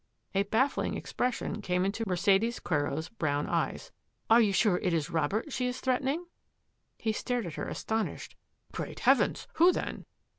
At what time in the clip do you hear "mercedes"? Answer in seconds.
2.07-2.59